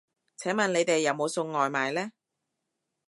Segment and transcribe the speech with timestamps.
[0.35, 2.11] 請問你哋有冇送外賣呢